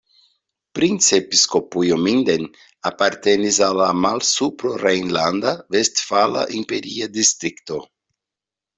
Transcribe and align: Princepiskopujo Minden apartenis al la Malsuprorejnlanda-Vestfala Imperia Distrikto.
Princepiskopujo 0.77 1.97
Minden 2.07 2.47
apartenis 2.91 3.61
al 3.69 3.79
la 3.83 3.91
Malsuprorejnlanda-Vestfala 4.01 6.51
Imperia 6.65 7.13
Distrikto. 7.23 7.81